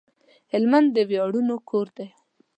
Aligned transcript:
هلمند 0.51 0.87
د 0.95 0.97
وياړونو 1.09 1.55
کور 1.69 1.87
دی 1.97 2.07